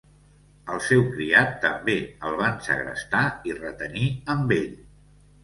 [0.75, 1.97] Al seu criat també
[2.31, 4.69] el van segrestar i retenir amb ell.